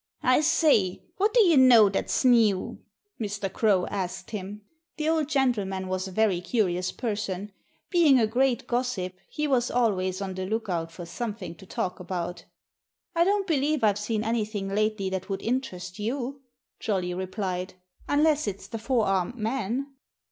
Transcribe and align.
"I 0.23 0.41
say, 0.41 1.03
what 1.17 1.31
do 1.31 1.43
you 1.43 1.57
know 1.57 1.87
that's 1.87 2.25
new?" 2.25 2.79
Mr. 3.21 3.53
Crow 3.53 3.85
asked 3.85 4.31
him. 4.31 4.61
The 4.97 5.07
old 5.07 5.29
gentleman 5.29 5.87
was 5.87 6.07
a 6.07 6.11
very 6.11 6.41
curious 6.41 6.91
person. 6.91 7.51
Being 7.91 8.19
a 8.19 8.25
great 8.25 8.65
gossip, 8.65 9.13
he 9.29 9.45
was 9.47 9.69
always 9.69 10.19
on 10.19 10.33
the 10.33 10.47
lookout 10.47 10.91
for 10.91 11.05
something 11.05 11.53
to 11.53 11.67
talk 11.67 11.99
about. 11.99 12.45
"I 13.15 13.23
don't 13.23 13.45
believe 13.45 13.83
I've 13.83 13.99
seen 13.99 14.23
anything 14.23 14.69
lately 14.69 15.11
that 15.11 15.29
would 15.29 15.43
interest 15.43 15.99
you," 15.99 16.41
Jolly 16.79 17.13
replied, 17.13 17.75
"unless 18.09 18.47
it's 18.47 18.65
the 18.65 18.79
four 18.79 19.05
armed 19.05 19.35
man." 19.37 19.85